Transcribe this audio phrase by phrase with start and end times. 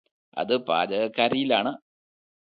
[0.37, 1.71] അത് പാചകക്കാരിയിലാണ്